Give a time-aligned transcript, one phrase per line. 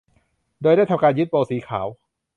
[0.61, 1.87] โดยได้ทำการยึดโบว์สีขาว